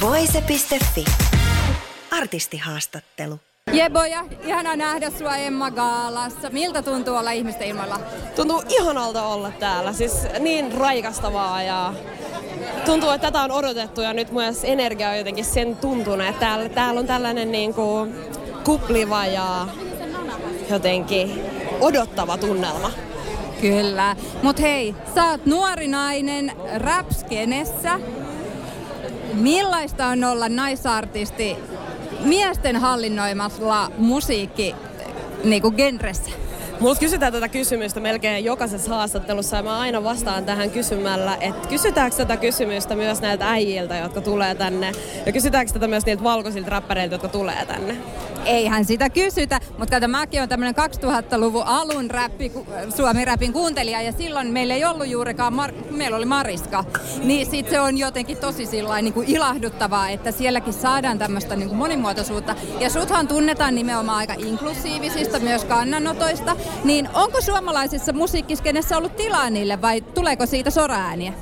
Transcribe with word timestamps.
Voise.fi. 0.00 1.04
Artistihaastattelu. 2.10 3.38
Jeboja, 3.72 4.24
ihana 4.46 4.76
nähdä 4.76 5.10
sua 5.10 5.36
Emma 5.36 5.70
Gaalassa. 5.70 6.50
Miltä 6.50 6.82
tuntuu 6.82 7.16
olla 7.16 7.30
ihmisten 7.30 7.68
ilmoilla? 7.68 8.00
Tuntuu 8.36 8.62
ihanalta 8.68 9.22
olla 9.22 9.50
täällä, 9.50 9.92
siis 9.92 10.12
niin 10.38 10.72
raikastavaa 10.72 11.62
ja 11.62 11.94
tuntuu, 12.86 13.10
että 13.10 13.26
tätä 13.26 13.42
on 13.42 13.50
odotettu 13.50 14.00
ja 14.00 14.12
nyt 14.12 14.32
myös 14.32 14.64
energia 14.64 15.10
on 15.10 15.18
jotenkin 15.18 15.44
sen 15.44 15.76
tuntunut, 15.76 16.26
että 16.26 16.40
täällä, 16.40 16.68
täällä 16.68 17.00
on 17.00 17.06
tällainen 17.06 17.52
niin 17.52 17.74
kuin 17.74 18.14
kupliva 18.64 19.26
ja 19.26 19.68
jotenkin 20.70 21.44
odottava 21.80 22.38
tunnelma. 22.38 22.90
Kyllä. 23.60 24.16
Mut 24.42 24.60
hei, 24.60 24.94
sä 25.14 25.24
oot 25.24 25.46
nuori 25.46 25.88
nainen 25.88 26.52
rapskenessä. 26.76 28.00
Millaista 29.40 30.06
on 30.06 30.24
olla 30.24 30.48
naisartisti 30.48 31.56
miesten 32.24 32.76
hallinnoimalla 32.76 33.92
musiikki 33.98 34.74
niin 35.44 35.62
kuin 35.62 35.74
genressä? 35.74 36.30
Mulla 36.80 36.94
kysytään 36.94 37.32
tätä 37.32 37.48
kysymystä 37.48 38.00
melkein 38.00 38.44
jokaisessa 38.44 38.94
haastattelussa 38.94 39.56
ja 39.56 39.62
mä 39.62 39.78
aina 39.78 40.02
vastaan 40.02 40.44
tähän 40.44 40.70
kysymällä, 40.70 41.36
että 41.40 41.68
kysytäänkö 41.68 42.16
tätä 42.16 42.36
kysymystä 42.36 42.96
myös 42.96 43.20
näiltä 43.20 43.50
äijiltä, 43.50 43.96
jotka 43.96 44.20
tulee 44.20 44.54
tänne 44.54 44.92
ja 45.26 45.32
kysytäänkö 45.32 45.72
tätä 45.72 45.88
myös 45.88 46.06
niiltä 46.06 46.22
valkoisilta 46.22 46.70
räppäreiltä, 46.70 47.14
jotka 47.14 47.28
tulee 47.28 47.66
tänne? 47.66 47.96
Eihän 48.44 48.84
sitä 48.84 49.10
kysytä, 49.10 49.60
mutta 49.78 49.96
kato 49.96 50.08
mäkin 50.08 50.42
on 50.42 50.48
tämmönen 50.48 50.74
2000-luvun 50.76 51.62
alun 51.66 52.10
räppi, 52.10 52.52
suomi-räpin 52.96 53.52
kuuntelija 53.52 54.02
ja 54.02 54.12
silloin 54.12 54.46
meillä 54.52 54.74
ei 54.74 54.84
ollut 54.84 55.06
juurikaan, 55.06 55.52
Mar- 55.52 55.92
meillä 55.96 56.16
oli 56.16 56.24
Mariska. 56.24 56.84
Niin 57.24 57.46
sit 57.50 57.70
se 57.70 57.80
on 57.80 57.98
jotenkin 57.98 58.36
tosi 58.36 58.66
sillain, 58.66 59.04
niin 59.04 59.14
kuin 59.14 59.28
ilahduttavaa, 59.28 60.08
että 60.08 60.30
sielläkin 60.30 60.72
saadaan 60.72 61.18
tämmöistä 61.18 61.56
niin 61.56 61.68
kuin 61.68 61.78
monimuotoisuutta. 61.78 62.54
Ja 62.78 62.90
suthan 62.90 63.28
tunnetaan 63.28 63.74
nimenomaan 63.74 64.18
aika 64.18 64.34
inklusiivisista 64.38 65.38
myös 65.38 65.64
kannanotoista. 65.64 66.56
Niin 66.84 67.08
onko 67.14 67.40
suomalaisessa 67.40 68.12
musiikkiskenessä 68.12 68.98
ollut 68.98 69.16
tilaa 69.16 69.50
niille 69.50 69.82
vai 69.82 70.00
tuleeko 70.00 70.46
siitä 70.46 70.70
soraääniä? 70.70 71.32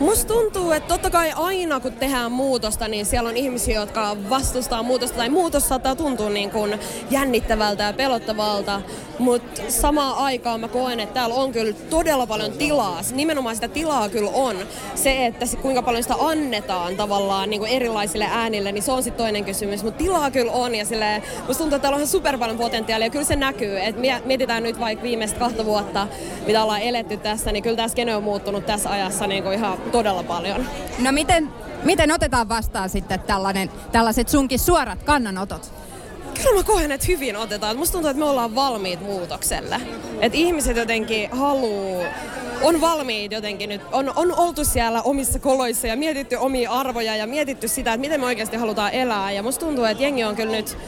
Musta 0.00 0.34
tuntuu, 0.34 0.70
että 0.72 0.88
totta 0.88 1.10
kai 1.10 1.32
aina 1.36 1.80
kun 1.80 1.92
tehdään 1.92 2.32
muutosta, 2.32 2.88
niin 2.88 3.06
siellä 3.06 3.28
on 3.28 3.36
ihmisiä, 3.36 3.80
jotka 3.80 4.16
vastustaa 4.30 4.82
muutosta 4.82 5.16
tai 5.16 5.28
muutos 5.30 5.68
saattaa 5.68 5.96
tuntua 5.96 6.30
niin 6.30 6.50
kuin 6.50 6.78
jännittävältä 7.10 7.82
ja 7.82 7.92
pelottavalta, 7.92 8.80
mutta 9.18 9.62
samaan 9.68 10.16
aikaan 10.16 10.60
mä 10.60 10.68
koen, 10.68 11.00
että 11.00 11.14
täällä 11.14 11.34
on 11.34 11.52
kyllä 11.52 11.72
todella 11.90 12.26
paljon 12.26 12.52
tilaa. 12.52 13.00
Nimenomaan 13.14 13.54
sitä 13.54 13.68
tilaa 13.68 14.08
kyllä 14.08 14.30
on. 14.30 14.56
Se, 14.94 15.26
että 15.26 15.46
se, 15.46 15.56
kuinka 15.56 15.82
paljon 15.82 16.02
sitä 16.02 16.14
annetaan 16.20 16.96
tavallaan 16.96 17.50
niin 17.50 17.60
kuin 17.60 17.72
erilaisille 17.72 18.26
äänille, 18.30 18.72
niin 18.72 18.82
se 18.82 18.92
on 18.92 19.02
sitten 19.02 19.24
toinen 19.24 19.44
kysymys. 19.44 19.82
Mutta 19.82 19.98
tilaa 19.98 20.30
kyllä 20.30 20.52
on 20.52 20.74
ja 20.74 20.84
sille, 20.84 21.22
musta 21.46 21.62
tuntuu, 21.62 21.76
että 21.76 21.78
täällä 21.78 22.00
on 22.00 22.06
super 22.06 22.38
paljon 22.38 22.58
potentiaalia 22.58 23.10
kyllä 23.10 23.24
se 23.24 23.36
näkyy. 23.36 23.80
Et 23.80 23.96
mietitään 24.24 24.62
nyt 24.62 24.80
vaikka 24.80 25.02
viimeistä 25.02 25.38
kahta 25.38 25.64
vuotta, 25.64 26.06
mitä 26.46 26.62
ollaan 26.62 26.82
eletty 26.82 27.16
tässä, 27.16 27.52
niin 27.52 27.62
kyllä 27.62 27.76
tämä 27.76 27.88
skene 27.88 28.16
on 28.16 28.22
muuttunut 28.22 28.66
tässä 28.66 28.90
ajassa 28.90 29.26
niin 29.26 29.42
kuin 29.42 29.54
ihan 29.54 29.78
todella 29.92 30.22
paljon. 30.22 30.66
No 30.98 31.12
miten, 31.12 31.48
miten 31.84 32.12
otetaan 32.12 32.48
vastaan 32.48 32.88
sitten 32.88 33.20
tällainen, 33.20 33.70
tällaiset 33.92 34.28
sunkin 34.28 34.58
suorat 34.58 35.02
kannanotot? 35.02 35.72
Kyllä 36.34 36.54
mä 36.54 36.62
koen, 36.62 36.92
että 36.92 37.06
hyvin 37.08 37.36
otetaan. 37.36 37.76
Musta 37.76 37.92
tuntuu, 37.92 38.10
että 38.10 38.18
me 38.18 38.30
ollaan 38.30 38.54
valmiit 38.54 39.00
muutokselle. 39.00 39.80
Että 40.20 40.38
ihmiset 40.38 40.76
jotenkin 40.76 41.30
haluu 41.30 42.02
on 42.62 42.80
valmiit 42.80 43.32
jotenkin 43.32 43.68
nyt, 43.68 43.80
on, 43.92 44.12
on 44.16 44.34
oltu 44.36 44.64
siellä 44.64 45.02
omissa 45.02 45.38
koloissa 45.38 45.86
ja 45.86 45.96
mietitty 45.96 46.36
omia 46.36 46.70
arvoja 46.70 47.16
ja 47.16 47.26
mietitty 47.26 47.68
sitä, 47.68 47.92
että 47.92 48.00
miten 48.00 48.20
me 48.20 48.26
oikeasti 48.26 48.56
halutaan 48.56 48.92
elää. 48.92 49.32
Ja 49.32 49.42
musta 49.42 49.66
tuntuu, 49.66 49.84
että 49.84 50.02
jengi 50.02 50.24
on 50.24 50.36
kyllä 50.36 50.52
nyt 50.52 50.78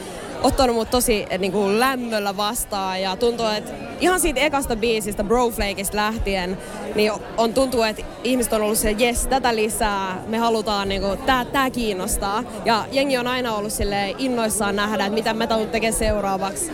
ottanut 0.43 0.75
mut 0.75 0.89
tosi 0.89 1.25
niin 1.37 1.51
kuin 1.51 1.79
lämmöllä 1.79 2.37
vastaan 2.37 3.01
ja 3.01 3.15
tuntuu, 3.15 3.45
että 3.45 3.71
ihan 3.99 4.19
siitä 4.19 4.39
ekasta 4.39 4.75
biisistä, 4.75 5.23
Broflakeista 5.23 5.97
lähtien, 5.97 6.57
niin 6.95 7.11
on 7.37 7.53
tuntuu, 7.53 7.81
että 7.81 8.03
ihmiset 8.23 8.53
on 8.53 8.61
ollut 8.61 8.77
se, 8.77 8.91
jes, 8.91 9.27
tätä 9.27 9.55
lisää, 9.55 10.21
me 10.27 10.37
halutaan, 10.37 10.89
niin 10.89 11.01
kuin, 11.01 11.17
tää, 11.17 11.45
tää 11.45 11.69
kiinnostaa. 11.69 12.43
Ja 12.65 12.85
jengi 12.91 13.17
on 13.17 13.27
aina 13.27 13.55
ollut 13.55 13.73
sille 13.73 14.15
innoissaan 14.17 14.75
nähdä, 14.75 15.05
että 15.05 15.15
mitä 15.15 15.33
me 15.33 15.47
tulet 15.47 15.71
tekemään 15.71 15.99
seuraavaksi. 15.99 16.71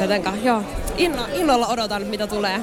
Jotenka, 0.00 0.32
joo, 0.42 0.62
inno, 0.96 1.22
innolla 1.34 1.66
odotan, 1.66 2.02
mitä 2.02 2.26
tulee. 2.26 2.60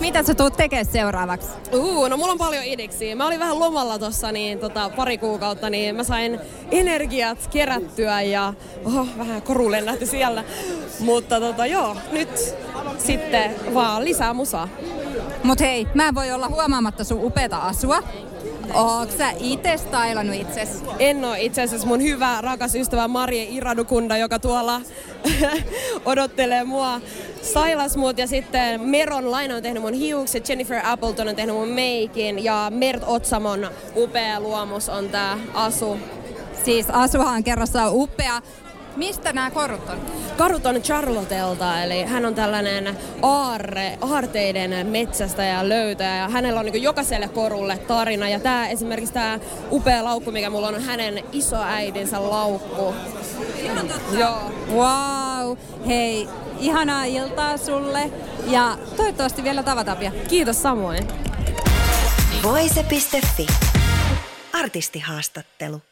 Mitä 0.00 0.22
sä 0.22 0.34
tuut 0.34 0.56
tekemään 0.56 0.86
seuraavaksi? 0.86 1.48
Uu, 1.72 2.08
no 2.08 2.16
mulla 2.16 2.32
on 2.32 2.38
paljon 2.38 2.64
idiksiä. 2.64 3.16
Mä 3.16 3.26
olin 3.26 3.40
vähän 3.40 3.58
lomalla 3.58 3.98
tossa 3.98 4.32
niin, 4.32 4.58
tota, 4.58 4.90
pari 4.96 5.18
kuukautta, 5.18 5.70
niin 5.70 5.96
mä 5.96 6.04
sain 6.04 6.40
energiat 6.70 7.38
kerättyä 7.50 8.22
ja 8.22 8.54
oho, 8.84 9.06
vähän 9.18 9.42
koru 9.42 9.70
lennähti 9.70 10.06
siellä. 10.06 10.44
Mutta 11.00 11.40
tota, 11.40 11.66
joo, 11.66 11.96
nyt 12.12 12.54
sitten 12.98 13.54
vaan 13.74 14.04
lisää 14.04 14.34
musaa. 14.34 14.68
Mut 15.42 15.60
hei, 15.60 15.86
mä 15.94 16.08
en 16.08 16.14
voi 16.14 16.32
olla 16.32 16.48
huomaamatta 16.48 17.04
sun 17.04 17.24
upeata 17.24 17.56
asua. 17.56 18.02
Ootko 18.74 19.18
sä 19.18 19.30
itse 19.40 19.76
stylannut 19.76 20.36
itses? 20.36 20.84
En 20.98 21.24
oo 21.24 21.34
itse 21.38 21.62
asiassa 21.62 21.86
mun 21.86 22.02
hyvä 22.02 22.40
rakas 22.40 22.74
ystävä 22.74 23.08
Marie 23.08 23.44
Iradukunda, 23.44 24.16
joka 24.16 24.38
tuolla 24.38 24.80
odottelee 26.04 26.64
mua. 26.64 27.00
Sailas 27.42 27.96
mut 27.96 28.18
ja 28.18 28.26
sitten 28.26 28.80
Meron 28.80 29.30
Laina 29.30 29.56
on 29.56 29.62
tehnyt 29.62 29.82
mun 29.82 29.92
hiukset, 29.94 30.48
Jennifer 30.48 30.80
Appleton 30.84 31.28
on 31.28 31.36
tehnyt 31.36 31.54
mun 31.54 31.68
meikin 31.68 32.44
ja 32.44 32.72
Mert 32.74 33.02
Otsamon 33.06 33.70
upea 33.96 34.40
luomus 34.40 34.88
on 34.88 35.08
tää 35.08 35.38
Asu. 35.54 35.98
Siis 36.64 36.86
Asuhan 36.90 37.44
kerrassa 37.44 37.82
on 37.82 37.92
upea. 37.92 38.40
Mistä 38.96 39.32
nämä 39.32 39.50
korut 39.50 39.88
on? 39.88 40.00
Karut 40.36 40.66
on 40.66 40.82
Charlotelta, 40.82 41.82
eli 41.82 42.04
hän 42.04 42.26
on 42.26 42.34
tällainen 42.34 42.98
aarre, 43.22 43.98
aarteiden 44.00 44.86
metsästä 44.86 45.44
ja 45.44 45.68
löytäjä. 45.68 46.16
Ja 46.16 46.28
hänellä 46.28 46.60
on 46.60 46.66
niin 46.66 46.82
jokaiselle 46.82 47.28
korulle 47.28 47.78
tarina. 47.78 48.28
Ja 48.28 48.40
tämä 48.40 48.68
esimerkiksi 48.68 49.14
tämä 49.14 49.38
upea 49.70 50.04
laukku, 50.04 50.30
mikä 50.30 50.50
mulla 50.50 50.68
on, 50.68 50.74
on 50.74 50.82
hänen 50.82 51.24
isoäidinsä 51.32 52.30
laukku. 52.30 52.94
Joo. 54.18 54.52
Wow. 54.72 55.58
Hei, 55.86 56.28
ihanaa 56.60 57.04
iltaa 57.04 57.56
sulle 57.56 58.10
ja 58.46 58.78
toivottavasti 58.96 59.44
vielä 59.44 59.62
tavataan 59.62 59.98
pian. 59.98 60.12
Kiitos 60.28 60.62
samoin. 60.62 61.08
Voise.fi. 62.42 63.46
Artistihaastattelu. 64.52 65.91